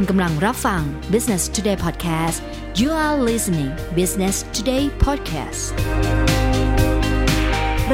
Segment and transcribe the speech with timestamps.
[0.00, 2.38] คุณกำลังรับฟัง Business Today Podcast
[2.80, 5.62] you are listening Business Today Podcast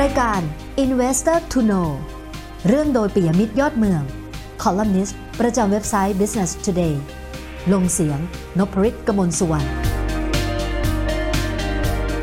[0.00, 0.40] รายการ
[0.84, 1.88] Investor to Know
[2.68, 4.02] เรื่องโดยปิยมิตรยอดเมือง
[4.62, 6.94] คอลัมนิสต์ประจำเว็บไซต์ Business Today
[7.72, 8.18] ลงเสียง
[8.58, 9.68] นพริตกมลสุวรรณ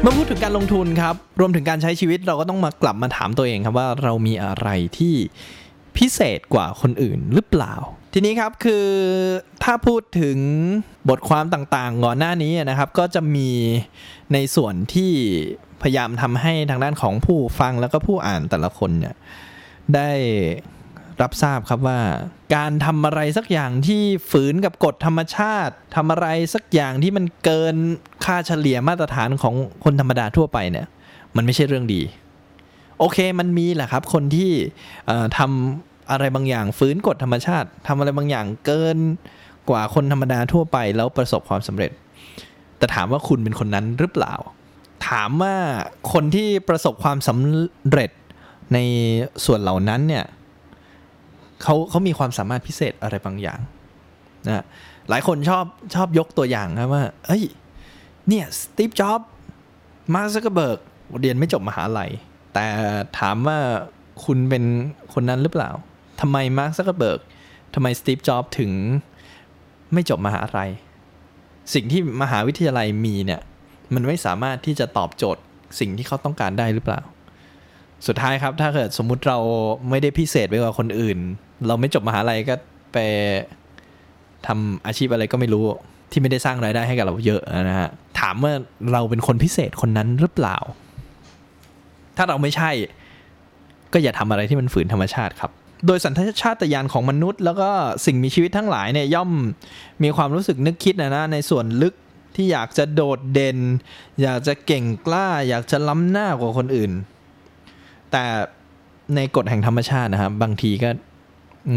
[0.02, 4.68] เมื่อพูดถึงการลงทุนครับ รวมถึงการใช้ชีวิตเราก็ต้องมากลับมาถามตัวเองครับว่าเรามีอะไร
[4.98, 5.16] ที่
[5.98, 7.76] พิเศษกว่าคนอื่นหรือเปล่า
[8.14, 8.88] ทีนี้ครับคือ
[9.64, 10.38] ถ้าพูดถึง
[11.10, 13.50] บทความต่างๆก่อนหน้านี้นะครับก็จะมี
[14.34, 15.12] ในส่วนที่
[15.82, 19.16] พยายามทำให้ทางด้านของผู้ฟังแล้วก็ผู้อ่านแต่ละคนเนี่ย
[19.96, 20.12] ได้
[21.22, 22.00] รับทราบครับว่า
[22.56, 27.76] การทำอะไรสักอย่างที่ฝืนกับกฎธรรมชาติทำอะไรสักอย่างที่มันเกิน
[28.26, 30.88] ค่าเฉลี่ยมาตรฐานของคนธรรมดาทั่วไปเนี่ย
[31.36, 32.02] มันไม่ใช่เรื่องดี
[33.00, 34.52] โอเคมันมีแหละครับ คนที่
[35.08, 38.98] เอ่อทำอะไรบางอย่างฝืนกฎธรรมชาติทำอะไรบางอย่างเกิน
[39.70, 41.92] กว่าคนธรรมดาทั่วไปแล้วประสบความสำเร็จ
[42.78, 44.34] แต่ถามว่าคุณเป็นคนนั้นหรือเปล่า
[45.10, 45.56] ถามว่า
[46.14, 48.12] คนที่ประสบความสำเร็จ
[48.74, 48.78] ใน
[49.46, 50.26] ส่วนเหล่านั้นเนี่ย
[51.64, 53.60] เขาเขามีความสามารถพิเศษอะไรบางอย่าง
[54.48, 54.64] นะ
[55.10, 57.44] หลายคนชอบชอบยกตัวอย่างครับว่า เอ้ย
[58.28, 59.22] เนี่ย สตีฟ จ็อบ
[60.14, 60.80] มาร์ค ซักเบิร์ก
[61.20, 62.12] เรียนไม่จบมหาลัย
[62.54, 62.68] แต่
[63.20, 63.60] ถามว่า
[64.26, 64.64] คุณเป็น
[65.14, 65.70] คนนั้นหรือเปล่า
[66.22, 67.20] ทำไมมาร์คซักเบิร์ก
[67.76, 68.72] ทำไมสตีฟจ็อบถึง
[69.94, 70.72] ไม่จบมหาลัย
[71.74, 73.42] สิ่งที่มหาวิทยาลัยมีเนี่ย
[73.94, 75.42] มันไม่สามารถที่จะตอบโจทย์
[75.80, 77.02] สิ่งที่เขาต้องการได้หรือเปล่า
[78.08, 79.40] สุดท้ายครับ ถ้าเกิดสมมุติเรา
[79.90, 81.18] ไม่ได้พิเศษไปกว่าคนอื่น
[81.68, 82.56] เราไม่จบมหาลัยก็
[82.94, 82.98] ไป
[84.48, 85.64] ทำอาชีพอะไรก็ไม่รู้
[86.12, 87.90] ที่ไม่ได้สร้างรายได้ให้กับเราเยอะนะฮะ
[88.20, 88.54] ถามว่า
[88.94, 90.58] เราเป็นคนพิเศษคนนั้นหรือเปล่า
[92.20, 92.72] ถ้าเราไม่ใช่
[93.94, 95.52] ก็อย่าทำอะไรที่มันฝืนธรรมชาติครับ
[95.88, 97.70] โดยสัญชาตญาณของมนุษย์ แล้วก็
[98.06, 99.32] สิ่งมีชีวิตทั้งหลายเนี่ยย่อม
[100.04, 101.94] มีความรู้สึกนึกคิดนะนะในส่วนลึก
[102.36, 103.58] ที่อยากจะโดดเด่น
[104.22, 106.92] อยากจะเก่งกล้า อยากจะล้ำหน้ากว่าคนอื่น
[108.12, 108.24] แต่
[109.16, 110.90] ในกฎแห่งธรรมชาตินะครับ บางทีก็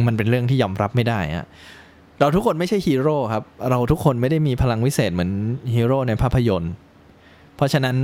[0.06, 1.47] มันเป็นเรื่องที่ยอมรับไม่ได้อะ
[2.21, 5.31] เราทุกคนไม่ใช่ฮีโร่ครับ เราทุกคนไม่ได้มีพลังวิเศษเหมือน
[5.75, 6.72] ฮีโร่ในภาพยนตร์
[7.56, 7.97] เพราะฉะนั้น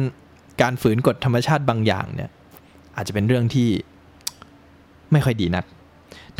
[0.62, 2.30] การฝืนกฎธรรมชาติบางอย่างเนี่ย
[2.98, 3.68] อาจจะเป็นเรื่องที่
[5.12, 5.64] ไม่ค่อยดีนัก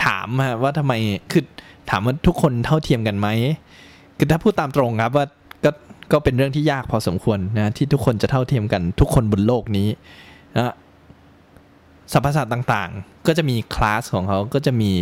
[0.04, 0.92] ถามฮะว่าทำไม
[1.32, 1.44] คือ
[1.90, 3.28] ถามว่าทุกคนเท่าเทียมกันไหม
[4.18, 5.26] คือถ้าพูดตามตรงครับว่า
[5.64, 5.70] ก็
[6.12, 9.88] ก็เป็นเรื่องที่ยากพอสมควรนะที่ทุกคนจะเท่าเทียมกัน ทุกคนบนโลกนี้
[10.56, 10.74] นะ
[12.12, 14.92] สรรพสัตว์ต่างๆ ก็จะมีคลาสของเขาก็จะมี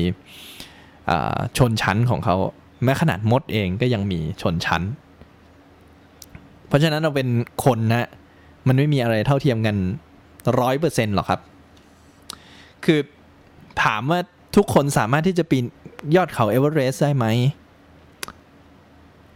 [1.58, 2.36] ชนชั้นของเขา
[2.82, 4.82] แม้ขนาดมดเองก็ยังมีชนชั้น
[6.68, 7.28] เพราะฉะนั้นเราเป็น
[7.64, 8.08] คนนะ
[8.66, 9.76] มันไม่มีอะไรเท่าเทียมกัน
[10.60, 11.40] ร้อยเปอร์เซ็นต์หรอครับ
[12.84, 13.00] คือ
[13.84, 14.20] ถามว่า
[14.56, 15.64] ทุกคนสามารถที่จะปีน
[16.16, 17.26] ยอดเขาเอเวอเรสต์ได้ไหม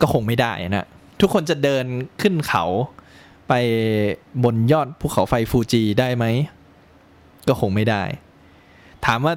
[0.01, 0.87] ก็คงไม่ได้นะ
[1.21, 1.85] ทุกคนจะเดิน
[2.21, 2.65] ขึ้นเขา
[3.49, 3.53] ไป
[4.45, 6.25] บนยอดภูเขาไฟฟูจิได้ไหม
[7.49, 8.03] ก็คงไม่ได้
[9.07, 9.35] ถามว่า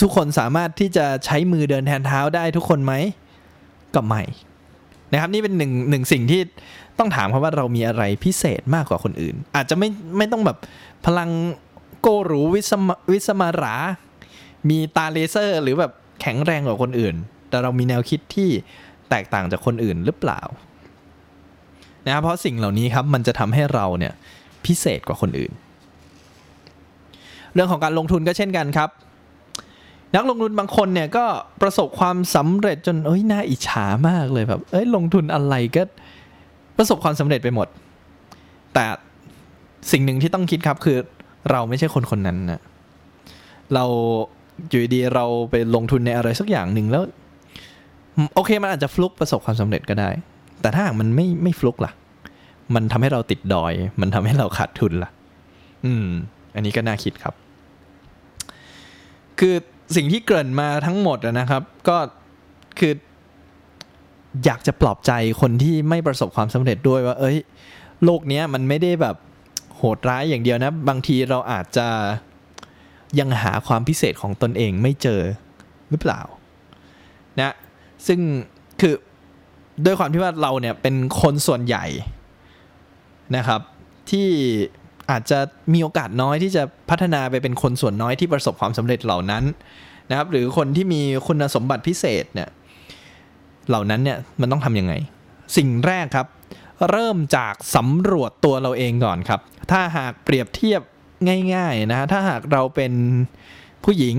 [0.00, 2.94] ทุกคนสามารถที่จะใช้มือเดินแทนเท้าได้ทุกคนไหม
[3.94, 4.22] ก็ไม่
[5.12, 6.40] นะครับนี่เป็นหนึ่งหนึ่งสิ่งที่
[6.98, 10.56] ต้องถามครับว่าเรามีอะไรพิเศษมากกว่าคนอื่น อาจจะไม่ไม่ต้องแบบ
[11.06, 11.30] พลัง
[12.00, 13.76] โกรูวิสมวิสมารา
[14.68, 17.14] มีตาเลเซอร์ หรือแบบแข็งแรงกว่าคนอื่น
[17.48, 18.50] แต่เรามีแนวคิดที่
[19.10, 20.40] แตกต่างจากคนอื่นหรือเปล่า
[22.06, 24.12] นะครับเพราะสิ่งเหล่านี้ครับมันจะทำให้เราเนี่ย
[24.66, 25.52] พิเศษกว่าคนอื่น
[27.54, 28.90] เรื่องของการลงทุนก็เช่นกันครับ
[30.14, 31.24] นักลงทุนบางคนเนี่ยก็
[31.62, 35.82] ประสบความสำเร็จจนเอ้ยน่าอิจฉามากเลยแบบเอ้ยลงทุนอะไรก็
[36.76, 37.68] ประสบความสำเร็จไปหมด
[38.74, 38.84] แต่
[39.92, 40.96] สิ่งหนึ่งที่ต้องคิดครับคือ
[41.50, 42.60] เราไม่ใช่คนคนนั้นนะ
[43.74, 43.84] เรา
[44.68, 47.02] อยู่ดีเราไปลงทุนในอะไรสักอย่างหนึ่งแล้ว
[48.34, 50.10] โอเคมันอาจจะฟลุกประสบความสำเร็จก็ได้
[50.60, 51.92] แต่ถ้าหากมันไม่ไม่ฟลุกล่ะ
[52.74, 55.10] มันทำให้เราติดดอย มันทำให้เราขาดทุนล่ะ
[55.84, 56.06] อืม
[56.54, 57.34] อันนี้ก็น่าคิดครับ
[59.38, 59.54] คือ
[59.94, 61.98] สิ่งที่เกริ่นมาทั้งหมดนะครับ ก็
[62.78, 62.92] คือ
[64.44, 67.36] อยากจะปลอบใจคนที่ไม่ประสบความสำเร็จด้วยว่า เอ้ย
[68.04, 69.16] โลกเนี้ยมันไม่ได้แบบ
[69.76, 71.86] โหดร้ายอย่างเดียวนะ บางทีเราอาจจะ
[73.18, 75.20] ยังหาความพิเศษของตนเองไม่เจอ
[75.90, 76.20] หรือเปล่า
[77.40, 77.54] นะ
[78.06, 78.20] ซึ่ง
[78.80, 78.94] คือ
[79.84, 81.84] ด้วยความที่ว่าเราเนี่ยเป็นคนส่วนใหญ่
[83.36, 83.60] นะครับ
[84.10, 84.28] ที่
[85.10, 85.38] อาจจะ
[85.72, 89.44] มีโอกาสน้อยที่จะพัฒนาไปเป็นคนส่วนน้อยที่ประสบความสำเร็จเหล่านั้น
[90.10, 92.48] นะครับ หรือคนที่มีคุณสมบัติพิเศษเนี่ย
[93.68, 94.92] เหล่านั้นเนี่ยมันต้องทำยังไง
[95.56, 96.26] สิ่งแรกครับ
[96.90, 100.80] เริ่มจากสำรวจตัวเราเองก่อนครับ ถ้าหากเปรียบเทียบ
[101.54, 102.92] ง่ายๆนะฮะถ้าหากเราเป็น
[103.84, 104.16] ผู้หญิง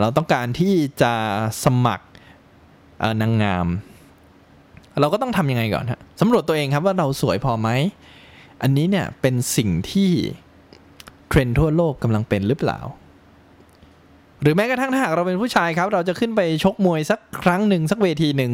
[0.00, 1.12] เราต้องการที่จะ
[1.64, 2.06] สมัคร
[3.20, 3.66] นางงาม
[5.00, 7.68] เราก็ต้องทำยังไงก่อนฮะสำรวจตัวเองครับว่าเราสวยพอไหม
[8.62, 10.10] อันนี้เนี่ยเป็นสิ่งที่
[11.28, 12.78] เทรนทั่วโลกกำลังเป็นหรือเปล่า
[14.42, 18.52] หรือแม้กระทั่งถ้าหากเราเป็นผู้ชายครับ เราจะขึ้นไปชกมวยสักครั้งหนึ่งสักเวทีหนึ่ง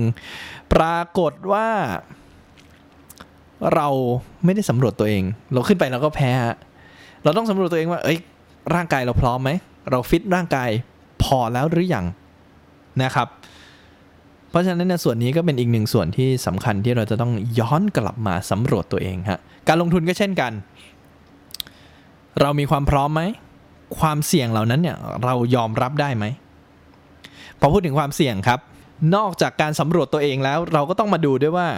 [0.73, 1.69] ปรากฏว่า
[3.75, 3.89] เรา
[4.45, 6.31] ไม่ได้สำรวจตัวเอง เราขึ้นไปเราก็แพ้
[7.25, 8.19] เราต้องสำรวจตัวเองว่า เอ้ย
[8.75, 9.51] ร่างกายเราพร้อมไหม
[9.91, 10.71] เราฟิตร่างกาย
[11.23, 12.07] พอแล้วหรืออยัง
[13.03, 13.29] นะครับ
[14.51, 20.53] เพราะฉะนั้นเนี่ยส่วนนี้ก็เป็นอีกหนึ่งส่วนที่สำคัญที่เราจะต้องย้อนกลับมาสำรวจตัวเองฮะการลงทุนก็เช่นกัน
[22.41, 23.23] เรามีความพร้อมไหม
[23.99, 26.25] ความเสี่ยงเหล่านั้นเนี่ยเรายอมรับได้ไหม
[27.61, 28.61] พอพูดถึงความเสี่ยงครับ
[29.17, 31.69] นอกจากการสำรวจตัวเองแล้ว เราก็ต้องมาดูด้วยว่า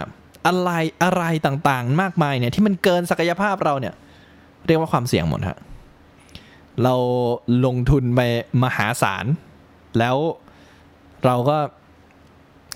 [0.47, 0.71] อะไร
[1.03, 3.93] อะไรต่างๆ มากมายเนี่ยที่มันเกินศักยภาพเราเนี่ย
[4.67, 5.57] เรียกว่าความเสี่ยงหมดฮะ
[6.83, 6.95] เรา
[7.65, 8.21] ลงทุนไป
[8.63, 9.25] มหาศาล
[9.99, 10.17] แล้ว
[11.25, 11.57] เราก็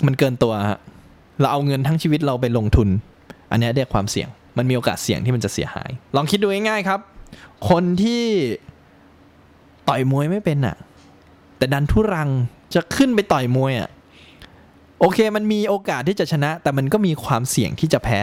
[0.05, 0.79] มันเกินตัวฮะ
[1.39, 2.89] เราเอาเงินทั้งชีวิตเราไปลงทุน
[3.51, 4.27] อันนี้เรียกความเสี่ยง
[4.57, 6.99] มันมีโอกาสเสี่ยงที่มันจะเสียหาย ลองคิดดูง่ายๆครับ
[7.69, 8.23] คนที่
[9.89, 10.77] ต่อยมวยไม่เป็นอะ
[11.57, 12.29] แต่ดันทุรัง
[12.73, 13.89] จะขึ้นไปต่อยมวยอะ
[14.99, 18.19] โอเคมันมีโอกาสที่จะชนะ แต่มันก็มีความเสี่ยงที่จะแพ้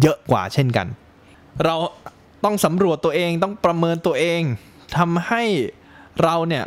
[0.00, 0.86] เยอะกว่าเช่นกัน
[1.64, 1.74] เรา
[2.44, 4.40] ต้องสำรวจตัวเองต้องประเมินตัวเอง
[4.96, 5.42] ทำให้
[6.22, 6.64] เราเนี่ย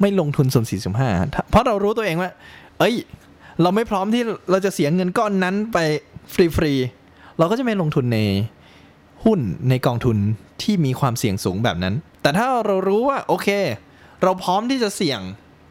[0.00, 1.10] ไม่ลงทุนส่วนสี่สิบห้า
[1.50, 2.30] เพราะเรารู้ตัวเองว่า
[2.78, 2.94] เอ้ย
[3.62, 5.78] เราไม่พร้อมที่เราจะเสียเงินก้อนนั้นไป
[6.34, 8.18] ฟรีๆ เราก็จะไม่ลงทุนใน
[9.24, 10.16] หุ้นในกองทุน
[10.62, 13.48] ที่มีความเสี่ยงสูงแบบนั้น แต่ถ้าเรารู้ว่าโอเค
[14.22, 15.20] เราพร้อมที่จะเสี่ยง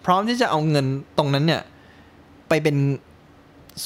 [0.06, 0.86] พร้อมที่จะเอาเงิน
[1.18, 1.62] ตรงนั้นเนี่ย
[2.50, 2.76] ไปเป็น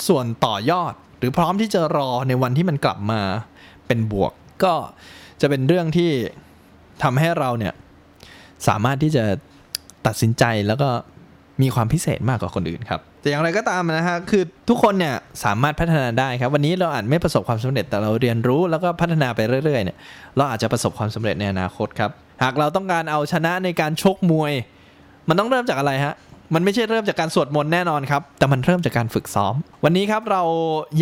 [0.08, 3.22] ส่วนต่อยอด หรือพร้อมที่จะรอในวันที่มันกลับมา
[3.88, 4.32] เป็นบวก
[4.64, 4.74] ก็
[5.42, 6.12] จะเป็นเรื่องที่
[7.04, 7.74] ทำให้เราเนี่ย
[8.68, 9.24] สามารถที่จะ
[10.08, 10.90] ตัดสินใจแล้วก็
[11.62, 19.98] มีความพิเศษมากกว่าคนอื่นครับแต่อย่างไรก็ตามนะฮะคือทุกคนเนี่ยสามารถพัฒนาได้ครับ วันนี้เราอาจไม่ประสบความสำเร็จแต่เราเรียนรู้แล้วก็พัฒนาไปเรื่อยๆเนี่ย
[20.38, 22.12] เราอาจจะประสบความสำเร็จในอนาคตครับ
[22.44, 24.54] หากเราต้องการเอาชนะในการชกมวย
[25.30, 26.14] มันต้องเริ่มจากอะไรฮะ
[26.54, 29.54] มันไม่ใช่เริ่มจากการสวดมนต์แน่นอนครับ แต่มันเริ่มจากการฝึกซ้อม
[29.84, 30.44] วันนี้ครับเรา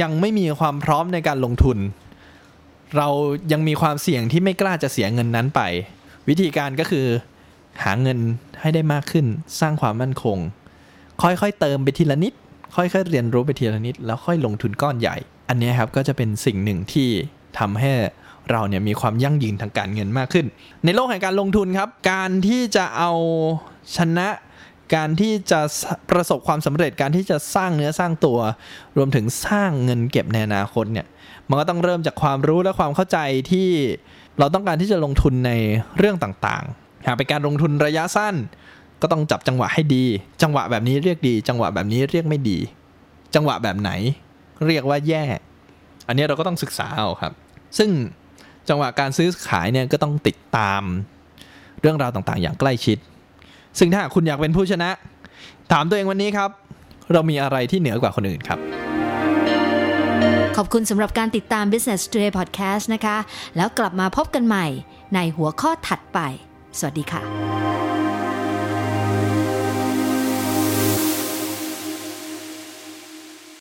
[0.01, 1.77] ยังไม่มีความพร้อมในการลงทุน
[2.97, 3.07] เรา
[3.51, 5.61] ยังมีความเสี่ยงที่ไม่กล้าจะเสียเงินนั้นไป
[6.29, 7.05] วิธีการก็คือ
[7.83, 8.19] หาเงิน
[8.61, 9.25] ให้ได้มากขึ้น
[9.59, 10.37] สร้างความมั่นคง
[11.21, 12.33] ค่อยๆเติมไปทีละนิด
[12.75, 15.15] ค่อยๆเรียนรู้ไปทีละนิด แล้วค่อยลงทุนก้อนใหญ่
[15.49, 17.09] อันนี้ครับก็จะเป็นสิ่งหนึ่งที่
[17.59, 17.91] ทำให้
[18.51, 20.45] เราเนี่ยมีความยั่งยืนทางการเงินมากขึ้น
[20.85, 23.11] ในโลกแห่งการลงทุนครับ การที่จะเอา
[23.97, 24.27] ชนะ
[24.95, 25.59] การที่จะ
[26.11, 28.39] ประสบความสำเร็จการที่จะสร้างเนื้อสร้างตัว
[28.97, 31.07] รวมถึงสร้างเงินเก็บในอนาคตเนี่ย
[31.49, 33.17] มันก็ต้องเริ่มจากความรู้และความเข้าใจ
[33.51, 33.69] ที่
[34.39, 35.51] เราต้องการที่จะลงทุนใน
[35.97, 36.65] เรื่องต่าง
[37.05, 38.35] หากเป็นการลงทุนระยะสั้น
[39.01, 40.05] ก็ต้องจับจังหวะให้ดี
[40.41, 42.57] จังหวะแบบนี้เรียกดี จังหวะแบบนี้เรียกไม่ดี
[43.35, 43.91] จังหวะแบบไหน
[44.65, 45.23] เรียกว่าแย่
[46.07, 47.33] อันนี้เราก็ต้องศึกษาเอาครับ
[47.77, 47.89] ซึ่ง
[48.69, 50.81] จังหวะการซื้อขายเนี่ยก็ต้องติดตาม
[51.81, 52.97] เรื่องราวต่างๆ อย่างใกล้ชิด
[53.79, 54.89] ซึ่งถ้าคุณอยากเป็นผู้ชนะ
[55.71, 56.49] ถามตัวเองวันนี้ครับ
[57.13, 58.59] เรามีอะไรที่เหนือกว่าคนอื่นครับ
[60.57, 63.17] ขอบคุณสำหรับการติดตาม Business Today Podcast นะคะ
[63.55, 64.67] แล้วกลับมาพบกันใหม่
[65.15, 66.19] ในหัวข้อถัดไป
[66.79, 68.26] สวัสดีค่ะ